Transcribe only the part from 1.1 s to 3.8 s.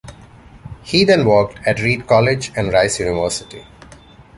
worked at Reed College and Rice University.